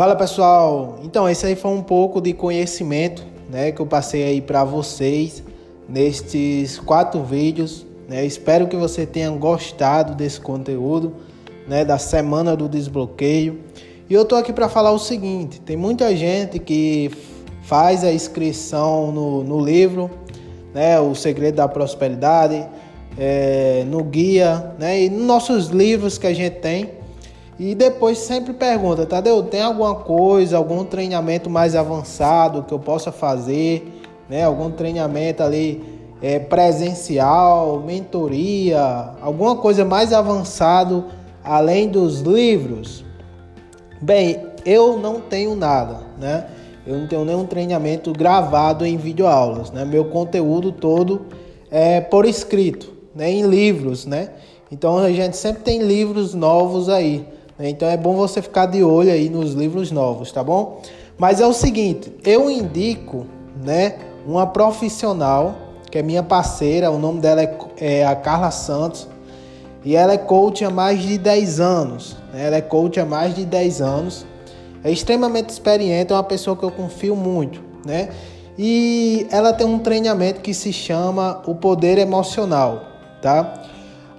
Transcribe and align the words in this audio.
Fala 0.00 0.16
pessoal, 0.16 0.98
então 1.04 1.28
esse 1.28 1.44
aí 1.44 1.54
foi 1.54 1.72
um 1.72 1.82
pouco 1.82 2.22
de 2.22 2.32
conhecimento, 2.32 3.22
né, 3.50 3.70
que 3.70 3.80
eu 3.80 3.86
passei 3.86 4.22
aí 4.22 4.40
para 4.40 4.64
vocês 4.64 5.42
nestes 5.86 6.78
quatro 6.78 7.22
vídeos, 7.22 7.84
né? 8.08 8.24
Espero 8.24 8.66
que 8.66 8.76
você 8.76 9.04
tenha 9.04 9.28
gostado 9.28 10.14
desse 10.14 10.40
conteúdo, 10.40 11.16
né, 11.68 11.84
da 11.84 11.98
semana 11.98 12.56
do 12.56 12.66
desbloqueio. 12.66 13.60
E 14.08 14.14
eu 14.14 14.24
tô 14.24 14.36
aqui 14.36 14.54
para 14.54 14.70
falar 14.70 14.90
o 14.90 14.98
seguinte: 14.98 15.60
tem 15.60 15.76
muita 15.76 16.16
gente 16.16 16.58
que 16.58 17.10
faz 17.60 18.02
a 18.02 18.10
inscrição 18.10 19.12
no, 19.12 19.44
no 19.44 19.62
livro, 19.62 20.10
né, 20.72 20.98
o 20.98 21.14
segredo 21.14 21.56
da 21.56 21.68
prosperidade, 21.68 22.66
é, 23.18 23.84
no 23.86 24.02
guia, 24.02 24.74
né, 24.78 25.02
e 25.02 25.10
nos 25.10 25.26
nossos 25.26 25.66
livros 25.66 26.16
que 26.16 26.26
a 26.26 26.32
gente 26.32 26.54
tem 26.54 26.99
e 27.62 27.74
depois 27.74 28.16
sempre 28.16 28.54
pergunta, 28.54 29.04
Tadeu, 29.04 29.42
tem 29.42 29.60
alguma 29.60 29.94
coisa, 29.94 30.56
algum 30.56 30.82
treinamento 30.82 31.50
mais 31.50 31.76
avançado 31.76 32.62
que 32.62 32.72
eu 32.72 32.78
possa 32.78 33.12
fazer, 33.12 34.00
né? 34.30 34.44
Algum 34.44 34.70
treinamento 34.70 35.42
ali 35.42 35.84
é, 36.22 36.38
presencial, 36.38 37.78
mentoria, 37.80 39.10
alguma 39.20 39.56
coisa 39.56 39.84
mais 39.84 40.10
avançado 40.10 41.04
além 41.44 41.86
dos 41.86 42.22
livros? 42.22 43.04
Bem, 44.00 44.40
eu 44.64 44.96
não 44.96 45.20
tenho 45.20 45.54
nada, 45.54 45.98
né? 46.18 46.46
Eu 46.86 46.96
não 46.96 47.06
tenho 47.06 47.26
nenhum 47.26 47.44
treinamento 47.44 48.10
gravado 48.14 48.86
em 48.86 48.96
videoaulas, 48.96 49.70
né? 49.70 49.84
Meu 49.84 50.06
conteúdo 50.06 50.72
todo 50.72 51.26
é 51.70 52.00
por 52.00 52.24
escrito, 52.24 52.90
né? 53.14 53.30
Em 53.30 53.42
livros, 53.46 54.06
né? 54.06 54.30
Então 54.72 54.96
a 54.96 55.12
gente 55.12 55.36
sempre 55.36 55.62
tem 55.62 55.82
livros 55.82 56.32
novos 56.32 56.88
aí. 56.88 57.38
Né? 57.60 57.68
Então 57.68 57.86
é 57.86 57.96
bom 57.96 58.16
você 58.16 58.40
ficar 58.40 58.64
de 58.64 58.82
olho 58.82 59.12
aí 59.12 59.28
nos 59.28 59.52
livros 59.52 59.92
novos, 59.92 60.32
tá 60.32 60.42
bom? 60.42 60.80
Mas 61.18 61.40
é 61.42 61.46
o 61.46 61.52
seguinte, 61.52 62.10
eu 62.24 62.50
indico, 62.50 63.26
né, 63.62 63.96
uma 64.26 64.46
profissional 64.46 65.54
que 65.90 65.98
é 65.98 66.02
minha 66.02 66.22
parceira, 66.22 66.90
o 66.90 66.98
nome 66.98 67.20
dela 67.20 67.42
é, 67.42 67.58
é 67.76 68.06
a 68.06 68.14
Carla 68.14 68.50
Santos, 68.50 69.08
e 69.84 69.96
ela 69.96 70.12
é 70.12 70.18
coach 70.18 70.64
há 70.64 70.70
mais 70.70 71.02
de 71.02 71.18
10 71.18 71.60
anos. 71.60 72.16
Né? 72.32 72.46
Ela 72.46 72.56
é 72.56 72.60
coach 72.60 73.00
há 73.00 73.04
mais 73.04 73.34
de 73.34 73.44
10 73.44 73.80
anos. 73.80 74.24
É 74.84 74.90
extremamente 74.90 75.50
experiente, 75.50 76.12
é 76.12 76.16
uma 76.16 76.22
pessoa 76.22 76.56
que 76.56 76.62
eu 76.62 76.70
confio 76.70 77.16
muito, 77.16 77.60
né? 77.84 78.10
E 78.56 79.26
ela 79.30 79.52
tem 79.52 79.66
um 79.66 79.78
treinamento 79.78 80.40
que 80.40 80.54
se 80.54 80.72
chama 80.72 81.42
o 81.46 81.54
poder 81.54 81.98
emocional, 81.98 82.82
tá? 83.20 83.62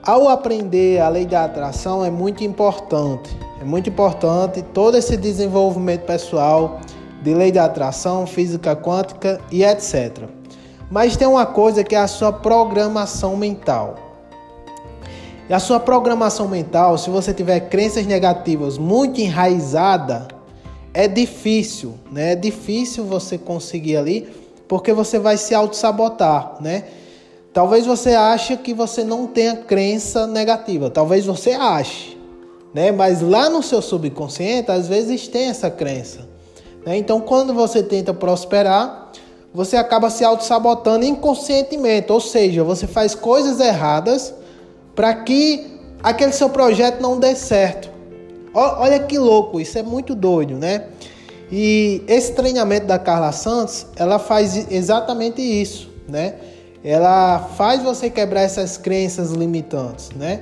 Ao 0.04 0.28
aprender 0.30 1.00
a 1.00 1.10
lei 1.10 1.28
da 1.28 1.46
atração 1.46 2.04
é 2.04 2.10
muito 2.10 2.44
importante, 2.44 3.38
é 3.62 3.64
muito 3.64 3.88
importante 3.88 4.64
todo 4.74 4.98
esse 4.98 5.16
desenvolvimento 5.16 6.08
pessoal 6.08 6.80
de 7.22 7.36
lei 7.36 7.52
da 7.52 7.66
atração, 7.66 8.26
física 8.26 8.76
quântica 8.76 9.40
e 9.52 9.64
etc. 9.64 10.24
Mas 10.90 11.16
tem 11.16 11.28
uma 11.28 11.46
coisa 11.46 11.84
que 11.84 11.94
é 11.94 12.00
a 12.00 12.08
sua 12.08 12.34
programação 12.34 13.38
mental. 13.38 13.96
E 15.48 15.54
a 15.54 15.60
sua 15.60 15.80
programação 15.80 16.48
mental, 16.48 16.98
se 16.98 17.12
você 17.12 17.32
tiver 17.32 17.60
crenças 17.70 18.08
negativas 18.08 18.80
muito 18.80 19.22
enraizada, 19.22 20.28
é 20.96 21.08
difícil, 21.08 21.94
né? 22.12 22.32
É 22.32 22.36
difícil 22.36 23.06
você 23.06 23.38
conseguir 23.38 23.98
ali, 23.98 24.28
porque 24.68 24.94
você 24.94 25.20
vai 25.20 25.38
se 25.38 25.54
auto-sabotar, 25.54 26.56
né? 26.60 26.86
Talvez 27.54 27.86
você 27.86 28.12
ache 28.12 28.56
que 28.56 28.74
você 28.74 29.04
não 29.04 29.28
tenha 29.28 29.58
crença 29.58 30.26
negativa. 30.26 30.90
Talvez 30.90 31.26
você 31.26 31.52
ache, 31.52 32.18
né? 32.74 32.92
Mas 32.92 33.22
lá 33.22 33.50
no 33.50 33.62
seu 33.62 33.82
subconsciente, 33.82 34.72
às 34.72 34.88
vezes 34.88 35.28
tem 35.28 35.50
essa 35.50 35.70
crença. 35.70 36.20
Né? 36.86 36.98
Então, 36.98 37.20
quando 37.20 37.54
você 37.54 37.84
tenta 37.84 38.14
prosperar, 38.14 39.12
você 39.54 39.76
acaba 39.76 40.10
se 40.10 40.24
auto-sabotando 40.24 41.04
inconscientemente. 41.04 42.10
Ou 42.10 42.22
seja, 42.22 42.64
você 42.64 42.88
faz 42.88 43.14
coisas 43.14 43.60
erradas 43.60 44.34
para 44.96 45.14
que 45.14 45.78
aquele 46.02 46.32
seu 46.32 46.50
projeto 46.50 47.02
não 47.02 47.20
dê 47.20 47.36
certo. 47.36 47.90
Olha 48.54 49.00
que 49.00 49.18
louco, 49.18 49.60
isso 49.60 49.78
é 49.78 49.84
muito 49.84 50.16
doido, 50.16 50.56
né? 50.56 50.86
E 51.52 52.02
esse 52.08 52.34
treinamento 52.34 52.86
da 52.86 52.98
Carla 52.98 53.34
Santos, 53.34 53.86
ela 53.98 54.20
faz 54.20 54.72
exatamente 54.72 55.42
isso, 55.42 55.90
né? 56.08 56.36
Ela 56.84 57.40
faz 57.56 57.84
você 57.84 58.10
quebrar 58.10 58.42
essas 58.42 58.78
crenças 58.78 59.32
limitantes, 59.32 60.10
né? 60.16 60.42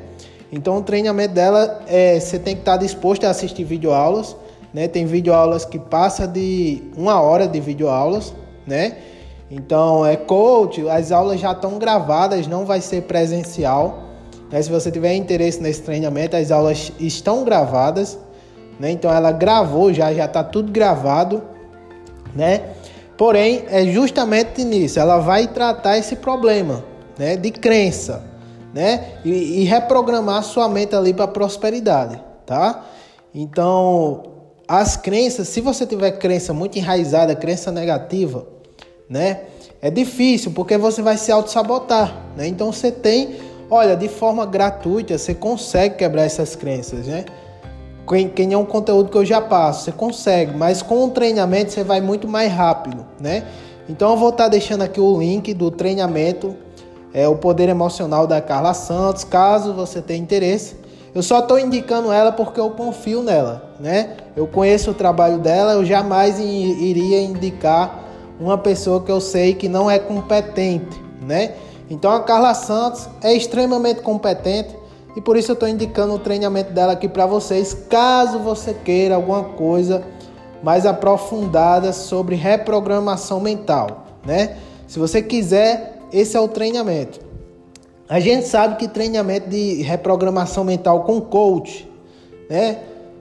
Então 0.52 0.78
o 0.78 0.82
treinamento 0.82 1.34
dela 1.34 1.82
é 1.88 2.20
você 2.20 2.40
tem 2.40 2.56
que 2.56 2.62
estar 2.62 2.78
disposto 2.78 3.26
a 3.26 3.30
assistir 3.30 3.64
videoaulas, 3.64 4.36
né? 4.74 4.88
Tem 4.88 5.06
videoaulas 5.06 5.66
que 5.66 5.78
passa 5.78 6.28
de 6.28 6.84
uma 6.96 7.22
hora 7.22 7.48
de 7.48 7.60
videoaulas, 7.60 8.34
né? 8.66 8.98
Então 9.52 10.06
é 10.06 10.16
coach, 10.16 10.88
as 10.90 11.12
aulas 11.12 11.40
já 11.40 11.52
estão 11.52 11.78
gravadas, 11.78 12.48
não 12.48 12.66
vai 12.66 12.82
ser 12.82 13.04
presencial. 13.04 14.04
Né? 14.52 14.62
Se 14.62 14.70
você 14.70 14.92
tiver 14.92 15.14
interesse 15.16 15.62
nesse 15.62 15.82
treinamento, 15.82 16.36
as 16.36 16.52
aulas 16.52 16.92
estão 17.00 17.44
gravadas, 17.44 18.18
né? 18.80 18.92
Então 18.92 19.12
ela 19.12 19.32
gravou 19.32 19.94
já, 19.94 20.14
já 20.14 20.26
está 20.26 20.44
tudo 20.44 20.72
gravado, 20.72 21.44
né? 22.36 22.62
Porém, 23.20 23.66
é 23.68 23.86
justamente 23.86 24.64
nisso, 24.64 24.98
ela 24.98 25.18
vai 25.18 25.46
tratar 25.46 25.98
esse 25.98 26.16
problema, 26.16 26.86
né, 27.18 27.36
de 27.36 27.52
crença, 27.52 28.24
né, 28.74 29.16
e, 29.26 29.60
e 29.60 29.64
reprogramar 29.66 30.42
sua 30.42 30.70
mente 30.70 30.96
ali 30.96 31.14
para 31.14 31.28
prosperidade, 31.28 32.18
tá? 32.46 32.86
Então, 33.36 34.24
as 34.66 34.96
crenças, 34.96 35.50
se 35.50 35.60
você 35.60 35.86
tiver 35.86 36.12
crença 36.12 36.54
muito 36.54 36.78
enraizada, 36.78 37.36
crença 37.36 37.74
negativa, 37.74 38.48
né, 39.10 39.42
é 39.82 39.92
difícil 39.92 40.52
porque 40.52 40.78
você 40.78 41.02
vai 41.02 41.18
se 41.18 41.30
auto-sabotar, 41.30 42.16
né? 42.38 42.48
Então 42.48 42.72
você 42.72 42.90
tem, 42.90 43.36
olha, 43.70 43.98
de 43.98 44.08
forma 44.08 44.46
gratuita, 44.46 45.18
você 45.18 45.36
consegue 45.36 45.96
quebrar 45.96 46.24
essas 46.24 46.56
crenças, 46.56 47.06
né? 47.06 47.26
Quem 48.10 48.54
é 48.54 48.58
um 48.58 48.66
conteúdo 48.66 49.12
que 49.12 49.18
eu 49.18 49.24
já 49.24 49.40
passo, 49.40 49.84
você 49.84 49.92
consegue, 49.92 50.58
mas 50.58 50.82
com 50.82 51.06
o 51.06 51.12
treinamento 51.12 51.72
você 51.72 51.84
vai 51.84 52.02
muito 52.02 52.28
mais 52.28 52.52
rápido, 52.52 53.06
né? 53.20 53.46
Então 53.88 54.12
eu 54.12 54.18
vou 54.18 54.30
estar 54.30 54.46
tá 54.46 54.50
deixando 54.50 54.82
aqui 54.82 55.00
o 55.00 55.20
link 55.20 55.54
do 55.54 55.70
treinamento, 55.70 56.56
é 57.14 57.28
o 57.28 57.36
poder 57.36 57.70
emocional 57.70 58.26
da 58.26 58.42
Carla 58.42 58.74
Santos, 58.74 59.24
caso 59.24 59.74
você 59.74 60.02
tenha 60.02 60.20
interesse. 60.20 60.76
Eu 61.14 61.22
só 61.22 61.40
estou 61.40 61.60
indicando 61.60 62.12
ela 62.12 62.32
porque 62.32 62.60
eu 62.60 62.72
confio 62.72 63.22
nela, 63.22 63.76
né? 63.80 64.18
Eu 64.36 64.48
conheço 64.48 64.92
o 64.92 64.94
trabalho 64.94 65.38
dela, 65.38 65.74
eu 65.74 65.86
jamais 65.86 66.40
iria 66.40 67.22
indicar 67.22 68.06
uma 68.40 68.58
pessoa 68.58 69.02
que 69.02 69.12
eu 69.12 69.22
sei 69.22 69.54
que 69.54 69.68
não 69.68 69.90
é 69.90 70.00
competente, 70.00 71.00
né? 71.22 71.54
Então 71.90 72.12
a 72.12 72.22
Carla 72.22 72.54
Santos 72.54 73.08
é 73.22 73.34
extremamente 73.34 74.02
competente 74.02 74.79
e 75.16 75.22
por 75.22 75.36
isso 75.38 75.52
eu 75.52 75.54
estou 75.54 75.68
indicando 75.68 76.14
o 76.14 76.20
treinamento 76.20 76.72
dela 76.72 76.94
aqui 76.94 77.08
para 77.08 77.26
vocês, 77.26 77.74
caso 77.90 78.40
você 78.40 78.74
queira 78.74 79.16
alguma 79.16 79.44
coisa 79.44 80.04
mais 80.62 80.86
aprofundada 80.86 81.94
sobre 81.94 82.36
reprogramação 82.36 83.40
mental, 83.40 84.06
né? 84.26 84.58
Se 84.88 85.00
você 85.00 85.22
quiser, 85.22 86.00
esse 86.12 86.36
é 86.36 86.40
o 86.40 86.48
treinamento. 86.48 87.20
A 88.08 88.20
gente 88.20 88.48
sabe 88.48 88.76
que 88.76 88.88
treinamento 88.88 89.50
de 89.50 89.84
reprogramação 89.84 90.64
mental 90.64 91.04
com 91.04 91.22
coach, 91.22 91.90
né? 92.50 92.80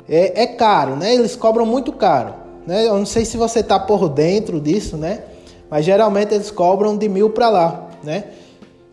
É, 0.08 0.42
é 0.42 0.46
caro, 0.46 0.96
né? 0.96 1.14
Eles 1.14 1.36
cobram 1.36 1.66
muito 1.66 1.92
caro, 1.92 2.34
né? 2.66 2.86
Eu 2.86 2.96
não 2.96 3.06
sei 3.06 3.24
se 3.24 3.36
você 3.36 3.60
está 3.60 3.78
por 3.78 4.08
dentro 4.08 4.60
disso, 4.60 4.96
né? 4.96 5.22
Mas 5.70 5.84
geralmente 5.84 6.34
eles 6.34 6.50
cobram 6.50 6.96
de 6.96 7.08
mil 7.08 7.30
para 7.30 7.50
lá, 7.50 7.88
né? 8.02 8.24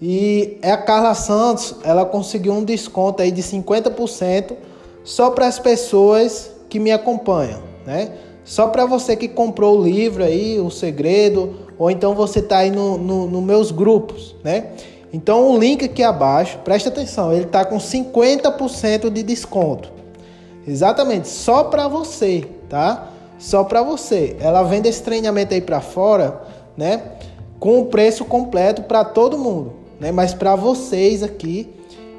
E 0.02 0.58
é 0.62 0.72
a 0.72 0.78
Carla 0.78 1.14
Santos, 1.14 1.76
ela 1.84 2.06
conseguiu 2.06 2.54
um 2.54 2.64
desconto 2.64 3.22
aí 3.22 3.32
de 3.32 3.42
50% 3.42 4.54
só 5.04 5.30
para 5.30 5.48
as 5.48 5.58
pessoas 5.58 6.52
que 6.68 6.80
me 6.80 6.92
acompanham, 6.92 7.62
né? 7.86 8.12
Só 8.44 8.68
para 8.68 8.86
você 8.86 9.16
que 9.16 9.28
comprou 9.28 9.80
o 9.80 9.84
livro 9.84 10.24
aí, 10.24 10.60
O 10.60 10.70
Segredo, 10.70 11.56
ou 11.80 11.90
então 11.90 12.14
você 12.14 12.40
está 12.40 12.60
aí 12.60 12.70
nos 12.70 13.00
no, 13.00 13.28
no 13.28 13.42
meus 13.42 13.72
grupos, 13.72 14.36
né? 14.44 14.72
Então 15.14 15.50
o 15.50 15.58
link 15.58 15.86
aqui 15.86 16.04
abaixo, 16.04 16.60
presta 16.60 16.90
atenção, 16.90 17.32
ele 17.32 17.46
está 17.46 17.64
com 17.64 17.78
50% 17.78 19.10
de 19.10 19.24
desconto. 19.24 19.92
Exatamente, 20.68 21.28
só 21.30 21.64
para 21.64 21.88
você, 21.88 22.46
tá? 22.68 23.12
Só 23.40 23.64
para 23.64 23.82
você. 23.82 24.36
Ela 24.40 24.64
vende 24.64 24.90
esse 24.90 25.02
treinamento 25.02 25.54
aí 25.54 25.62
para 25.62 25.80
fora, 25.80 26.42
né? 26.76 27.02
Com 27.60 27.80
o 27.80 27.86
preço 27.86 28.26
completo 28.26 28.84
para 28.84 29.06
todo 29.06 29.38
mundo 29.38 29.85
né? 30.00 30.12
Mas 30.12 30.34
para 30.34 30.56
vocês 30.56 31.24
aqui, 31.24 31.70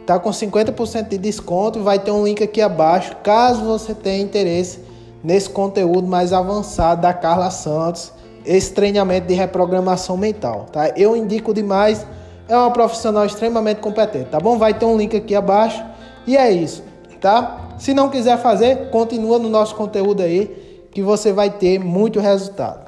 tá 0.06 0.18
com 0.18 0.30
50% 0.30 1.08
de 1.08 1.18
desconto, 1.18 1.82
vai 1.82 1.98
ter 1.98 2.10
um 2.10 2.24
link 2.24 2.42
aqui 2.42 2.60
abaixo, 2.60 3.16
caso 3.22 3.64
você 3.64 3.94
tenha 3.94 4.22
interesse 4.22 4.80
nesse 5.22 5.50
conteúdo 5.50 6.06
mais 6.06 6.32
avançado 6.32 7.02
da 7.02 7.12
Carla 7.12 7.50
Santos, 7.50 8.12
esse 8.44 8.72
treinamento 8.72 9.26
de 9.26 9.34
reprogramação 9.34 10.16
mental, 10.16 10.66
tá? 10.72 10.90
Eu 10.96 11.16
indico 11.16 11.52
demais, 11.52 12.06
é 12.48 12.56
uma 12.56 12.70
profissional 12.70 13.26
extremamente 13.26 13.80
competente, 13.80 14.30
tá 14.30 14.38
bom? 14.38 14.56
Vai 14.56 14.72
ter 14.74 14.84
um 14.84 14.96
link 14.96 15.16
aqui 15.16 15.34
abaixo 15.34 15.84
e 16.26 16.36
é 16.36 16.52
isso, 16.52 16.84
tá? 17.20 17.74
Se 17.76 17.92
não 17.92 18.08
quiser 18.08 18.38
fazer, 18.38 18.90
continua 18.90 19.38
no 19.38 19.48
nosso 19.48 19.74
conteúdo 19.74 20.22
aí, 20.22 20.88
que 20.92 21.02
você 21.02 21.32
vai 21.32 21.50
ter 21.50 21.78
muito 21.80 22.20
resultado. 22.20 22.86